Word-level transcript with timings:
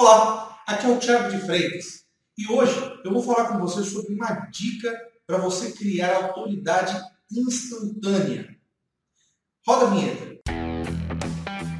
Olá, 0.00 0.58
aqui 0.66 0.86
é 0.86 0.88
o 0.88 0.98
Thiago 0.98 1.28
de 1.28 1.42
Freitas 1.42 2.06
e 2.38 2.50
hoje 2.50 2.72
eu 3.04 3.12
vou 3.12 3.22
falar 3.22 3.48
com 3.48 3.58
você 3.58 3.84
sobre 3.84 4.14
uma 4.14 4.30
dica 4.50 4.90
para 5.26 5.36
você 5.36 5.72
criar 5.72 6.24
autoridade 6.24 6.98
instantânea. 7.30 8.48
Roda 9.66 9.88
a 9.88 9.90
vinheta. 9.90 10.40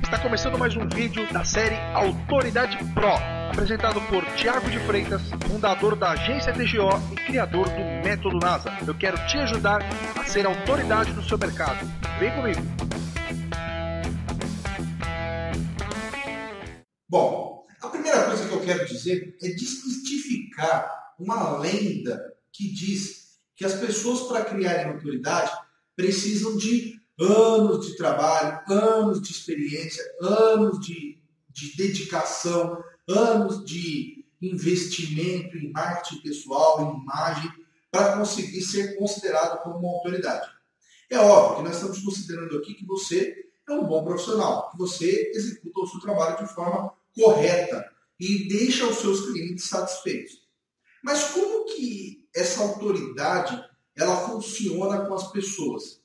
Está 0.04 0.18
começando 0.18 0.58
mais 0.58 0.76
um 0.76 0.86
vídeo 0.86 1.32
da 1.32 1.46
série 1.46 1.76
Autoridade 1.94 2.76
Pro, 2.92 3.08
apresentado 3.50 4.02
por 4.02 4.22
Tiago 4.36 4.68
de 4.68 4.78
Freitas, 4.80 5.22
fundador 5.48 5.96
da 5.96 6.10
agência 6.10 6.52
TGO 6.52 6.90
e 7.12 7.16
criador 7.24 7.70
do 7.70 8.06
Método 8.06 8.38
NASA. 8.38 8.70
Eu 8.86 8.98
quero 8.98 9.16
te 9.28 9.38
ajudar 9.38 9.80
a 10.14 10.24
ser 10.26 10.44
autoridade 10.44 11.10
no 11.14 11.26
seu 11.26 11.38
mercado. 11.38 11.86
Vem 12.18 12.30
comigo! 12.34 12.60
Bom, 17.08 17.60
a 17.82 17.88
primeira 17.88 18.24
coisa 18.24 18.46
que 18.46 18.52
eu 18.52 18.60
quero 18.60 18.84
dizer 19.02 19.36
é 19.42 19.48
desmistificar 19.48 21.14
uma 21.18 21.58
lenda 21.58 22.34
que 22.52 22.68
diz 22.68 23.38
que 23.54 23.64
as 23.64 23.74
pessoas, 23.74 24.22
para 24.22 24.44
criarem 24.44 24.92
autoridade, 24.92 25.52
precisam 25.94 26.56
de 26.56 26.98
anos 27.18 27.86
de 27.86 27.96
trabalho, 27.96 28.60
anos 28.66 29.20
de 29.20 29.30
experiência, 29.30 30.02
anos 30.20 30.80
de, 30.80 31.18
de 31.50 31.76
dedicação, 31.76 32.82
anos 33.06 33.64
de 33.64 34.24
investimento 34.40 35.58
em 35.58 35.70
marketing 35.70 36.22
pessoal, 36.22 36.82
em 36.82 37.02
imagem, 37.02 37.52
para 37.90 38.16
conseguir 38.16 38.62
ser 38.62 38.96
considerado 38.96 39.62
como 39.62 39.78
uma 39.78 39.98
autoridade. 39.98 40.48
É 41.10 41.18
óbvio 41.18 41.56
que 41.58 41.62
nós 41.64 41.76
estamos 41.76 41.98
considerando 42.02 42.56
aqui 42.56 42.72
que 42.74 42.86
você 42.86 43.44
é 43.68 43.72
um 43.72 43.84
bom 43.84 44.04
profissional, 44.04 44.70
que 44.70 44.78
você 44.78 45.30
executa 45.34 45.80
o 45.80 45.86
seu 45.86 46.00
trabalho 46.00 46.38
de 46.38 46.54
forma 46.54 46.92
correta 47.14 47.84
e 48.20 48.46
deixa 48.46 48.86
os 48.86 48.98
seus 48.98 49.30
clientes 49.30 49.64
satisfeitos. 49.64 50.42
Mas 51.02 51.24
como 51.30 51.64
que 51.64 52.28
essa 52.36 52.60
autoridade 52.60 53.64
ela 53.96 54.28
funciona 54.28 55.06
com 55.06 55.14
as 55.14 55.32
pessoas? 55.32 56.02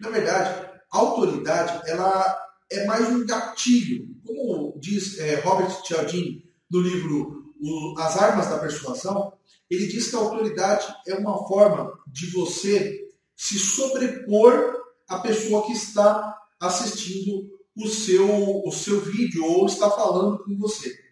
Na 0.00 0.10
verdade, 0.10 0.68
a 0.90 0.98
autoridade 0.98 1.88
ela 1.88 2.36
é 2.70 2.84
mais 2.84 3.08
um 3.08 3.24
gatilho, 3.24 4.08
como 4.26 4.76
diz 4.80 5.18
é, 5.18 5.36
Robert 5.36 5.84
Cialdini 5.84 6.44
no 6.68 6.80
livro 6.80 7.54
As 7.98 8.16
Armas 8.16 8.48
da 8.48 8.58
Persuasão. 8.58 9.32
Ele 9.70 9.86
diz 9.86 10.10
que 10.10 10.16
a 10.16 10.18
autoridade 10.18 10.86
é 11.06 11.14
uma 11.14 11.46
forma 11.46 11.96
de 12.08 12.26
você 12.32 13.08
se 13.36 13.58
sobrepor 13.58 14.74
à 15.08 15.20
pessoa 15.20 15.64
que 15.66 15.72
está 15.72 16.36
assistindo 16.58 17.56
o 17.76 17.86
seu, 17.86 18.66
o 18.66 18.72
seu 18.72 19.00
vídeo 19.00 19.44
ou 19.44 19.66
está 19.66 19.90
falando 19.90 20.42
com 20.42 20.56
você. 20.56 21.05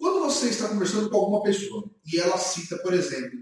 Quando 0.00 0.20
você 0.20 0.48
está 0.48 0.66
conversando 0.66 1.10
com 1.10 1.16
alguma 1.18 1.42
pessoa 1.42 1.84
e 2.10 2.18
ela 2.18 2.38
cita, 2.38 2.78
por 2.78 2.94
exemplo, 2.94 3.38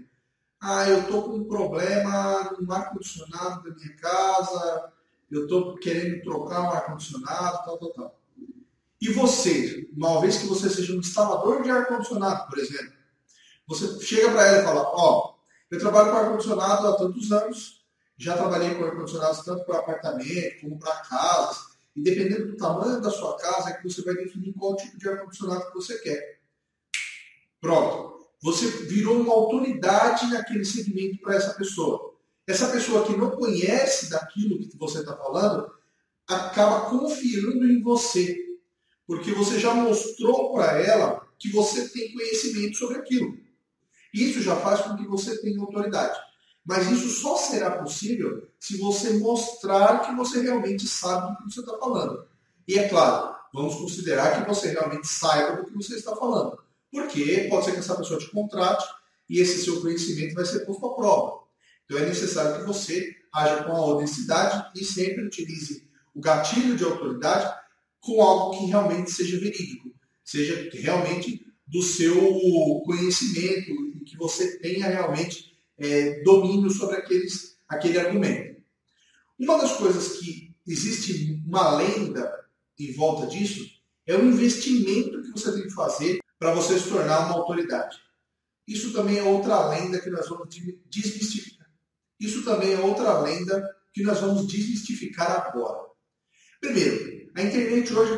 ah, 0.59 0.89
eu 0.89 0.99
estou 0.99 1.23
com 1.23 1.37
um 1.37 1.47
problema 1.47 2.51
no 2.59 2.73
ar-condicionado 2.73 3.63
da 3.63 3.73
minha 3.73 3.95
casa, 3.95 4.91
eu 5.31 5.43
estou 5.43 5.75
querendo 5.75 6.21
trocar 6.21 6.63
o 6.63 6.73
ar-condicionado, 6.73 7.63
tal, 7.63 7.77
tal, 7.77 7.89
tal. 7.91 8.19
E 9.01 9.09
você, 9.13 9.89
uma 9.95 10.19
vez 10.19 10.39
que 10.39 10.47
você 10.47 10.69
seja 10.69 10.91
um 10.91 10.99
instalador 10.99 11.63
de 11.63 11.71
ar-condicionado, 11.71 12.49
por 12.49 12.59
exemplo, 12.59 12.93
você 13.65 13.97
chega 14.01 14.29
para 14.29 14.45
ela 14.45 14.61
e 14.61 14.65
fala, 14.65 14.81
ó, 14.81 15.29
oh, 15.29 15.39
eu 15.71 15.79
trabalho 15.79 16.11
com 16.11 16.17
ar-condicionado 16.17 16.87
há 16.87 16.97
tantos 16.97 17.31
anos, 17.31 17.85
já 18.17 18.35
trabalhei 18.35 18.75
com 18.75 18.83
ar-condicionado 18.83 19.41
tanto 19.45 19.63
para 19.63 19.79
apartamento 19.79 20.59
como 20.59 20.77
para 20.77 20.93
casas, 21.03 21.69
e 21.95 22.03
dependendo 22.03 22.47
do 22.47 22.57
tamanho 22.57 22.99
da 22.99 23.09
sua 23.09 23.37
casa, 23.37 23.69
é 23.69 23.73
que 23.73 23.89
você 23.89 24.01
vai 24.01 24.15
definir 24.15 24.51
qual 24.55 24.75
tipo 24.75 24.97
de 24.97 25.07
ar-condicionado 25.07 25.67
que 25.67 25.75
você 25.75 25.97
quer. 25.99 26.38
Pronto. 27.61 28.27
Você 28.41 28.67
virou 28.85 29.19
uma 29.19 29.33
autoridade 29.33 30.27
naquele 30.27 30.63
segmento 30.63 31.19
para 31.21 31.35
essa 31.35 31.53
pessoa. 31.53 32.13
Essa 32.47 32.69
pessoa 32.69 33.05
que 33.05 33.15
não 33.15 33.31
conhece 33.31 34.09
daquilo 34.09 34.57
que 34.59 34.77
você 34.77 34.99
está 34.99 35.15
falando, 35.15 35.69
acaba 36.27 36.89
confiando 36.89 37.69
em 37.69 37.81
você. 37.81 38.37
Porque 39.05 39.31
você 39.33 39.59
já 39.59 39.73
mostrou 39.73 40.53
para 40.53 40.79
ela 40.81 41.27
que 41.37 41.51
você 41.51 41.89
tem 41.89 42.13
conhecimento 42.13 42.77
sobre 42.77 42.97
aquilo. 42.97 43.37
Isso 44.13 44.41
já 44.41 44.55
faz 44.55 44.81
com 44.81 44.95
que 44.95 45.05
você 45.05 45.37
tenha 45.41 45.59
autoridade. 45.59 46.17
Mas 46.65 46.89
isso 46.91 47.09
só 47.09 47.35
será 47.35 47.71
possível 47.71 48.47
se 48.59 48.77
você 48.77 49.13
mostrar 49.13 49.99
que 49.99 50.15
você 50.15 50.41
realmente 50.41 50.87
sabe 50.87 51.31
do 51.31 51.37
que 51.37 51.53
você 51.53 51.61
está 51.61 51.77
falando. 51.77 52.25
E 52.67 52.77
é 52.77 52.87
claro, 52.87 53.35
vamos 53.53 53.75
considerar 53.75 54.39
que 54.39 54.47
você 54.47 54.69
realmente 54.69 55.07
saiba 55.07 55.57
do 55.57 55.65
que 55.65 55.73
você 55.73 55.95
está 55.95 56.15
falando. 56.15 56.59
Porque 56.91 57.47
pode 57.49 57.65
ser 57.65 57.71
que 57.73 57.79
essa 57.79 57.95
pessoa 57.95 58.19
te 58.19 58.29
contrate 58.31 58.85
e 59.29 59.39
esse 59.39 59.63
seu 59.63 59.81
conhecimento 59.81 60.33
vai 60.33 60.45
ser 60.45 60.65
posto 60.65 60.85
à 60.85 60.95
prova. 60.95 61.43
Então 61.85 61.97
é 61.97 62.05
necessário 62.05 62.59
que 62.59 62.67
você 62.67 63.15
haja 63.33 63.63
com 63.63 63.71
a 63.71 63.85
honestidade 63.85 64.71
e 64.79 64.83
sempre 64.83 65.25
utilize 65.25 65.87
o 66.13 66.19
gatilho 66.19 66.75
de 66.75 66.83
autoridade 66.83 67.53
com 67.99 68.21
algo 68.21 68.57
que 68.57 68.65
realmente 68.65 69.11
seja 69.11 69.39
verídico, 69.39 69.91
seja 70.23 70.69
realmente 70.73 71.45
do 71.67 71.81
seu 71.81 72.15
conhecimento 72.85 73.71
e 73.95 74.03
que 74.03 74.17
você 74.17 74.57
tenha 74.59 74.87
realmente 74.87 75.55
é, 75.77 76.21
domínio 76.23 76.69
sobre 76.71 76.97
aqueles, 76.97 77.57
aquele 77.67 77.99
argumento. 77.99 78.59
Uma 79.37 79.57
das 79.57 79.77
coisas 79.77 80.17
que 80.17 80.53
existe 80.67 81.41
uma 81.45 81.77
lenda 81.77 82.31
em 82.77 82.91
volta 82.93 83.27
disso 83.27 83.69
é 84.05 84.15
o 84.15 84.25
investimento 84.25 85.21
que 85.21 85.31
você 85.31 85.53
tem 85.53 85.63
que 85.63 85.73
fazer 85.73 86.19
para 86.39 86.53
você 86.55 86.79
se 86.79 86.89
tornar 86.89 87.25
uma 87.25 87.35
autoridade. 87.35 87.97
Isso 88.65 88.93
também 88.93 89.17
é 89.17 89.23
outra 89.23 89.67
lenda 89.67 89.99
que 89.99 90.09
nós 90.09 90.27
vamos 90.29 90.47
desmistificar. 90.85 91.67
Isso 92.19 92.43
também 92.45 92.73
é 92.73 92.79
outra 92.79 93.19
lenda 93.19 93.67
que 93.93 94.01
nós 94.03 94.19
vamos 94.19 94.47
desmistificar 94.47 95.47
agora. 95.47 95.89
Primeiro, 96.61 97.29
a 97.35 97.41
internet 97.41 97.93
hoje 97.93 98.17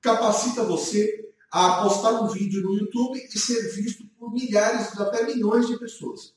capacita 0.00 0.62
você 0.62 1.28
a 1.50 1.82
postar 1.82 2.22
um 2.22 2.28
vídeo 2.28 2.62
no 2.62 2.74
YouTube 2.74 3.18
e 3.18 3.38
ser 3.38 3.74
visto 3.74 4.06
por 4.18 4.32
milhares, 4.32 4.98
até 4.98 5.24
milhões 5.24 5.66
de 5.66 5.78
pessoas. 5.78 6.34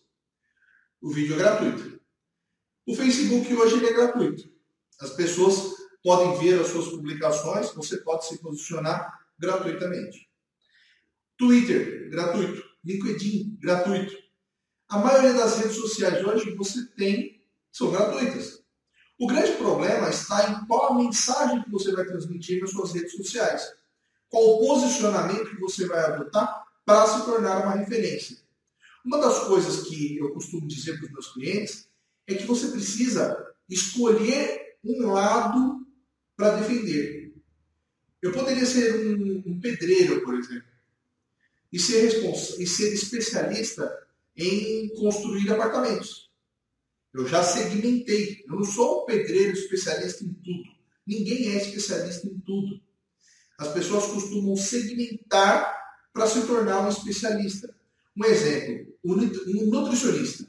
O 1.02 1.12
vídeo 1.12 1.36
é 1.36 1.40
gratuito. 1.40 2.00
O 2.88 2.96
Facebook 2.96 3.54
hoje 3.54 3.86
é 3.86 3.94
gratuito. 3.94 4.50
As 5.00 5.12
pessoas 5.12 5.76
podem 6.04 6.40
ver 6.40 6.62
as 6.62 6.68
suas 6.68 6.88
publicações, 6.88 7.74
você 7.74 7.98
pode 7.98 8.28
se 8.28 8.38
posicionar 8.40 9.20
gratuitamente. 9.38 10.31
Twitter, 11.42 12.08
gratuito. 12.12 12.64
LinkedIn, 12.86 13.58
gratuito. 13.60 14.16
A 14.88 15.00
maioria 15.00 15.34
das 15.34 15.58
redes 15.58 15.76
sociais 15.76 16.24
hoje 16.24 16.56
você 16.56 16.86
tem, 16.96 17.42
são 17.72 17.92
gratuitas. 17.92 18.62
O 19.20 19.26
grande 19.26 19.54
problema 19.54 20.08
está 20.10 20.52
em 20.52 20.68
qual 20.68 20.94
a 20.94 20.96
mensagem 20.96 21.64
que 21.64 21.72
você 21.72 21.92
vai 21.94 22.06
transmitir 22.06 22.62
nas 22.62 22.70
suas 22.70 22.94
redes 22.94 23.14
sociais. 23.14 23.74
Qual 24.30 24.44
o 24.44 24.68
posicionamento 24.68 25.50
que 25.50 25.60
você 25.60 25.88
vai 25.88 26.00
adotar 26.00 26.64
para 26.86 27.08
se 27.08 27.26
tornar 27.26 27.64
uma 27.64 27.76
referência. 27.76 28.38
Uma 29.04 29.20
das 29.20 29.40
coisas 29.46 29.88
que 29.88 30.18
eu 30.18 30.32
costumo 30.34 30.68
dizer 30.68 30.98
para 30.98 31.06
os 31.08 31.12
meus 31.12 31.34
clientes 31.34 31.90
é 32.28 32.36
que 32.36 32.46
você 32.46 32.68
precisa 32.68 33.36
escolher 33.68 34.78
um 34.84 35.12
lado 35.12 35.88
para 36.36 36.58
defender. 36.58 37.34
Eu 38.22 38.32
poderia 38.32 38.66
ser 38.66 39.08
um, 39.08 39.44
um 39.48 39.60
pedreiro, 39.60 40.22
por 40.24 40.36
exemplo, 40.36 40.71
e 41.72 41.80
ser, 41.80 42.08
e 42.60 42.68
ser 42.68 42.94
especialista 42.94 43.90
em 44.36 44.90
construir 44.96 45.52
apartamentos. 45.52 46.30
Eu 47.14 47.28
já 47.28 47.44
segmentei. 47.44 48.44
Eu 48.48 48.56
não 48.56 48.64
sou 48.64 49.04
um 49.04 49.06
pedreiro 49.06 49.54
especialista 49.54 50.24
em 50.24 50.34
tudo. 50.34 50.70
Ninguém 51.06 51.50
é 51.50 51.58
especialista 51.58 52.28
em 52.28 52.40
tudo. 52.40 52.80
As 53.60 53.70
pessoas 53.74 54.08
costumam 54.08 54.56
segmentar 54.56 55.78
para 56.14 56.28
se 56.28 56.46
tornar 56.48 56.86
um 56.86 56.90
especialista. 56.90 57.74
Um 58.16 58.26
exemplo, 58.26 58.94
um 59.04 59.66
nutricionista. 59.68 60.48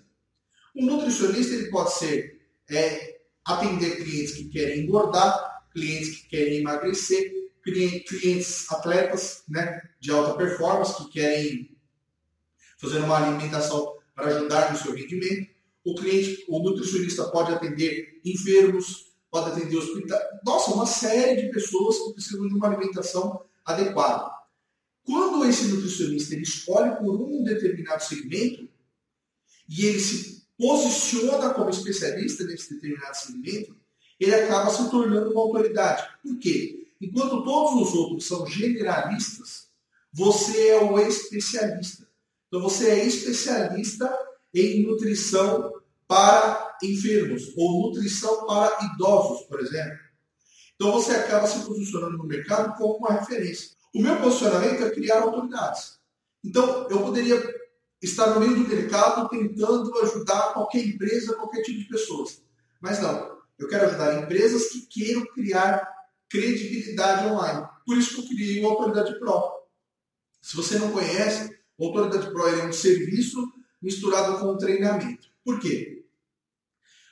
Um 0.74 0.86
nutricionista 0.86 1.54
ele 1.54 1.70
pode 1.70 1.92
ser 1.94 2.40
é, 2.70 3.20
atender 3.44 3.96
clientes 3.96 4.34
que 4.34 4.48
querem 4.48 4.84
engordar, 4.84 5.62
clientes 5.72 6.16
que 6.16 6.28
querem 6.28 6.58
emagrecer, 6.58 7.32
clientes 7.62 8.70
atletas 8.70 9.44
né, 9.48 9.80
de 10.00 10.10
alta 10.10 10.34
performance 10.34 10.96
que 10.96 11.10
querem 11.10 11.76
fazer 12.78 12.98
uma 12.98 13.16
alimentação 13.16 13.96
para 14.14 14.28
ajudar 14.28 14.72
no 14.72 14.78
seu 14.78 14.92
rendimento. 14.94 15.50
O 15.84 15.94
cliente, 15.94 16.44
o 16.48 16.58
nutricionista 16.58 17.24
pode 17.24 17.52
atender 17.52 18.20
enfermos, 18.24 19.06
pode 19.30 19.50
atender 19.50 19.76
hospital. 19.76 20.20
Nossa, 20.44 20.72
uma 20.72 20.86
série 20.86 21.42
de 21.42 21.52
pessoas 21.52 21.98
que 21.98 22.12
precisam 22.12 22.48
de 22.48 22.54
uma 22.54 22.68
alimentação 22.68 23.44
adequada. 23.64 24.30
Quando 25.04 25.44
esse 25.44 25.66
nutricionista 25.66 26.34
ele 26.34 26.42
escolhe 26.42 26.96
por 26.96 27.20
um 27.20 27.42
determinado 27.42 28.02
segmento 28.02 28.68
e 29.68 29.86
ele 29.86 29.98
se 29.98 30.42
posiciona 30.56 31.50
como 31.54 31.70
especialista 31.70 32.44
nesse 32.44 32.74
determinado 32.74 33.16
segmento, 33.16 33.76
ele 34.20 34.34
acaba 34.34 34.70
se 34.70 34.88
tornando 34.90 35.32
uma 35.32 35.40
autoridade. 35.40 36.08
Por 36.22 36.38
quê? 36.38 36.81
Enquanto 37.02 37.42
todos 37.42 37.88
os 37.88 37.94
outros 37.96 38.28
são 38.28 38.46
generalistas, 38.46 39.66
você 40.12 40.68
é 40.68 40.84
o 40.84 41.00
especialista. 41.00 42.08
Então 42.46 42.62
você 42.62 42.90
é 42.90 43.04
especialista 43.04 44.16
em 44.54 44.86
nutrição 44.86 45.72
para 46.06 46.76
enfermos 46.80 47.52
ou 47.56 47.88
nutrição 47.88 48.46
para 48.46 48.78
idosos, 48.84 49.46
por 49.46 49.58
exemplo. 49.60 49.98
Então 50.76 50.92
você 50.92 51.10
acaba 51.12 51.48
se 51.48 51.66
posicionando 51.66 52.18
no 52.18 52.24
mercado 52.24 52.76
como 52.76 52.98
uma 52.98 53.14
referência. 53.14 53.70
O 53.92 54.00
meu 54.00 54.20
posicionamento 54.20 54.84
é 54.84 54.90
criar 54.90 55.22
autoridades. 55.22 55.98
Então 56.44 56.88
eu 56.88 57.00
poderia 57.00 57.42
estar 58.00 58.28
no 58.28 58.40
meio 58.40 58.54
do 58.54 58.68
mercado 58.68 59.28
tentando 59.28 59.98
ajudar 59.98 60.52
qualquer 60.52 60.86
empresa, 60.86 61.34
qualquer 61.34 61.62
tipo 61.62 61.80
de 61.80 61.88
pessoas. 61.88 62.42
Mas 62.80 63.00
não, 63.00 63.38
eu 63.58 63.66
quero 63.66 63.86
ajudar 63.86 64.22
empresas 64.22 64.68
que 64.68 64.82
queiram 64.82 65.26
criar 65.26 66.01
credibilidade 66.32 67.26
online. 67.26 67.68
Por 67.84 67.98
isso 67.98 68.14
que 68.14 68.20
eu 68.22 68.28
criei 68.28 68.64
o 68.64 68.68
Autoridade 68.68 69.18
Pro. 69.18 69.52
Se 70.40 70.56
você 70.56 70.78
não 70.78 70.90
conhece, 70.90 71.54
o 71.76 71.86
Autoridade 71.86 72.30
Pro 72.32 72.48
é 72.48 72.64
um 72.64 72.72
serviço 72.72 73.52
misturado 73.80 74.38
com 74.38 74.52
um 74.52 74.56
treinamento. 74.56 75.28
Por 75.44 75.60
quê? 75.60 76.06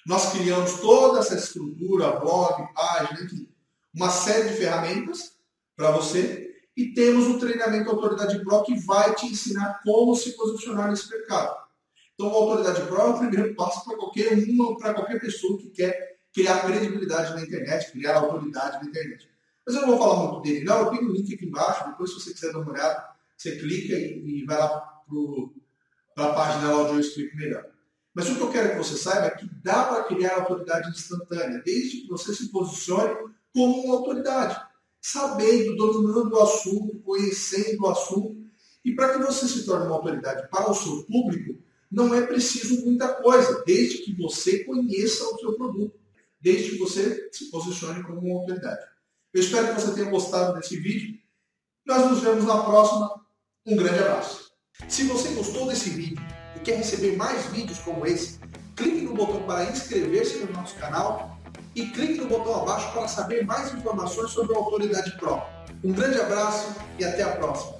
Nós 0.06 0.32
criamos 0.32 0.80
toda 0.80 1.20
essa 1.20 1.34
estrutura, 1.34 2.18
blog, 2.18 2.72
página, 2.72 3.20
enfim, 3.22 3.48
uma 3.94 4.08
série 4.08 4.48
de 4.48 4.56
ferramentas 4.56 5.36
para 5.76 5.90
você 5.90 6.56
e 6.74 6.94
temos 6.94 7.26
o 7.26 7.38
treinamento 7.38 7.90
Autoridade 7.90 8.42
Pro 8.42 8.62
que 8.64 8.78
vai 8.80 9.14
te 9.14 9.26
ensinar 9.26 9.80
como 9.84 10.16
se 10.16 10.32
posicionar 10.32 10.90
nesse 10.90 11.10
mercado. 11.10 11.54
Então, 12.14 12.28
a 12.28 12.32
Autoridade 12.32 12.86
Pro 12.86 13.00
é 13.00 13.04
o 13.04 13.18
primeiro 13.18 13.54
passo 13.54 13.84
para 13.84 13.98
qualquer 13.98 14.32
uma, 14.48 14.78
para 14.78 14.94
qualquer 14.94 15.20
pessoa 15.20 15.58
que 15.58 15.68
quer 15.68 16.09
criar 16.32 16.64
credibilidade 16.64 17.34
na 17.34 17.42
internet, 17.42 17.92
criar 17.92 18.16
autoridade 18.16 18.82
na 18.82 18.88
internet. 18.88 19.28
Mas 19.66 19.74
eu 19.74 19.82
não 19.82 19.88
vou 19.88 19.98
falar 19.98 20.30
muito 20.30 20.42
dele, 20.42 20.64
não. 20.64 20.78
Eu 20.80 20.90
tenho 20.90 21.10
o 21.10 21.12
link 21.12 21.34
aqui 21.34 21.46
embaixo. 21.46 21.88
Depois, 21.88 22.10
se 22.10 22.20
você 22.20 22.32
quiser 22.32 22.52
dar 22.52 22.58
uma 22.60 22.72
olhada, 22.72 23.08
você 23.36 23.56
clica 23.56 23.94
e, 23.94 24.42
e 24.42 24.44
vai 24.44 24.58
lá 24.58 25.02
para 26.14 26.26
a 26.26 26.34
página 26.34 26.72
lá 26.72 26.82
onde 26.82 26.92
eu 26.94 27.00
explico 27.00 27.36
melhor. 27.36 27.64
Mas 28.14 28.28
o 28.28 28.34
que 28.34 28.40
eu 28.40 28.50
quero 28.50 28.70
que 28.70 28.78
você 28.78 28.96
saiba 28.96 29.26
é 29.26 29.30
que 29.30 29.48
dá 29.62 29.84
para 29.84 30.04
criar 30.04 30.36
autoridade 30.36 30.90
instantânea, 30.90 31.62
desde 31.64 32.02
que 32.02 32.08
você 32.08 32.34
se 32.34 32.48
posicione 32.50 33.30
como 33.54 33.84
uma 33.84 33.96
autoridade 33.96 34.60
sabendo, 35.00 35.76
dominando 35.76 36.32
o 36.32 36.40
assunto, 36.40 37.00
conhecendo 37.00 37.82
o 37.82 37.88
assunto. 37.88 38.36
E 38.84 38.94
para 38.94 39.12
que 39.12 39.24
você 39.24 39.46
se 39.46 39.64
torne 39.64 39.86
uma 39.86 39.96
autoridade 39.96 40.48
para 40.50 40.70
o 40.70 40.74
seu 40.74 41.04
público, 41.04 41.58
não 41.90 42.14
é 42.14 42.26
preciso 42.26 42.84
muita 42.84 43.08
coisa, 43.08 43.62
desde 43.64 43.98
que 43.98 44.12
você 44.14 44.64
conheça 44.64 45.24
o 45.24 45.38
seu 45.38 45.54
produto, 45.54 45.98
desde 46.40 46.70
que 46.70 46.78
você 46.78 47.28
se 47.32 47.50
posicione 47.50 48.02
como 48.02 48.20
uma 48.20 48.40
autoridade. 48.40 48.84
Eu 49.32 49.40
espero 49.40 49.68
que 49.68 49.80
você 49.80 49.94
tenha 49.94 50.10
gostado 50.10 50.54
desse 50.54 50.76
vídeo. 50.76 51.18
Nós 51.86 52.10
nos 52.10 52.20
vemos 52.20 52.44
na 52.44 52.62
próxima. 52.62 53.24
Um 53.66 53.76
grande 53.76 54.00
abraço. 54.00 54.50
Se 54.88 55.04
você 55.04 55.28
gostou 55.30 55.66
desse 55.66 55.90
vídeo 55.90 56.18
e 56.56 56.60
quer 56.60 56.76
receber 56.76 57.16
mais 57.16 57.46
vídeos 57.46 57.78
como 57.78 58.06
esse, 58.06 58.40
clique 58.74 59.02
no 59.02 59.14
botão 59.14 59.42
para 59.44 59.70
inscrever-se 59.70 60.38
no 60.38 60.52
nosso 60.52 60.76
canal 60.76 61.38
e 61.74 61.86
clique 61.86 62.14
no 62.14 62.26
botão 62.26 62.62
abaixo 62.62 62.92
para 62.92 63.06
saber 63.06 63.44
mais 63.44 63.72
informações 63.74 64.30
sobre 64.30 64.54
a 64.54 64.58
Autoridade 64.58 65.16
Pro. 65.18 65.42
Um 65.84 65.92
grande 65.92 66.20
abraço 66.20 66.74
e 66.98 67.04
até 67.04 67.22
a 67.22 67.36
próxima! 67.36 67.78